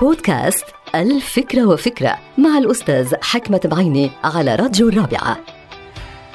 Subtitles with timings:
[0.00, 5.38] بودكاست الفكرة وفكرة مع الأستاذ حكمة بعيني على راديو الرابعة.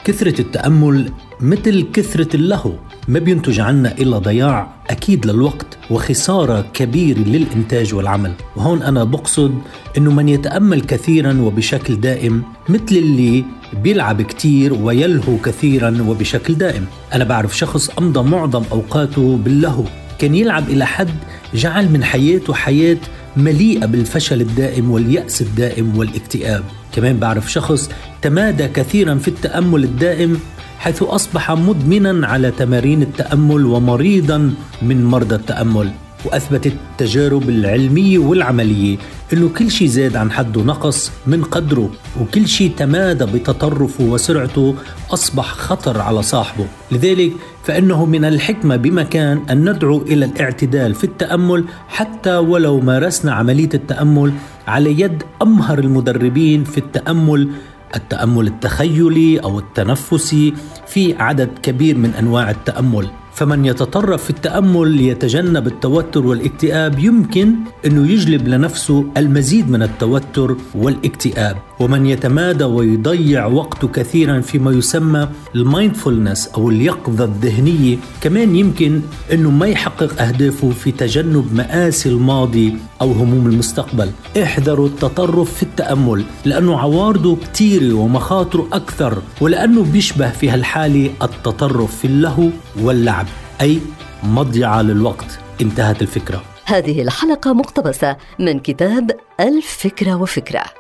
[0.03, 2.73] كثرة التأمل مثل كثرة اللهو
[3.07, 8.33] ما بينتج عنا إلا ضياع أكيد للوقت وخسارة كبيرة للإنتاج والعمل.
[8.55, 9.61] وهون أنا بقصد
[9.97, 16.85] أنه من يتأمل كثيرا وبشكل دائم مثل اللي بيلعب كتير ويلهو كثيرا وبشكل دائم.
[17.13, 19.83] أنا بعرف شخص أمضى معظم أوقاته باللهو.
[20.19, 21.09] كان يلعب إلى حد
[21.53, 22.97] جعل من حياته حياة
[23.37, 26.63] مليئة بالفشل الدائم واليأس الدائم والاكتئاب.
[26.95, 27.89] كمان بعرف شخص
[28.21, 30.39] تمادى كثيرا في التأمل الدائم
[30.79, 35.91] حيث أصبح مدمنا على تمارين التأمل ومريضا من مرضى التأمل.
[36.25, 38.97] وأثبتت التجارب العلمية والعملية
[39.33, 41.89] أنه كل شيء زاد عن حده نقص من قدره
[42.21, 44.75] وكل شيء تمادى بتطرفه وسرعته
[45.13, 46.65] أصبح خطر على صاحبه.
[46.91, 47.31] لذلك
[47.63, 54.33] فإنه من الحكمة بمكان أن ندعو إلى الاعتدال في التأمل حتى ولو مارسنا عملية التأمل
[54.67, 57.49] على يد أمهر المدربين في التأمل
[57.95, 60.53] التأمل التخيلي أو التنفسي
[60.87, 63.07] في عدد كبير من أنواع التأمل.
[63.39, 71.57] فمن يتطرف في التأمل ليتجنب التوتر والاكتئاب يمكن أنه يجلب لنفسه المزيد من التوتر والاكتئاب.
[71.79, 79.01] ومن يتمادى ويضيع وقته كثيرا فيما يسمى المايندفولنس أو اليقظة الذهنية كمان يمكن
[79.33, 84.11] أنه ما يحقق أهدافه في تجنب مآسي الماضي أو هموم المستقبل.
[84.43, 92.05] احذروا التطرف في التأمل لأنه عوارضه كثيره ومخاطره أكثر ولأنه بيشبه في هالحالة التطرف في
[92.05, 92.49] اللهو
[92.81, 93.25] واللعب.
[93.61, 93.81] أي
[94.23, 95.39] مضيعة للوقت.
[95.61, 96.41] انتهت الفكرة.
[96.65, 100.78] هذه الحلقة مقتبسة من كتاب الفكرة وفكرة.